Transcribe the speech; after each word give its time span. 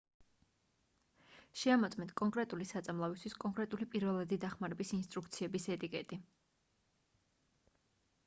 შეამოწმეთ 1.63 2.13
კონკრეტული 2.21 2.65
საწამლავისთვის 2.69 3.35
კონკრეტული 3.43 3.87
პირველადი 3.95 4.39
დახმარების 4.45 4.93
ინსტრუქციების 4.99 5.67
ეტიკეტი 5.75 6.19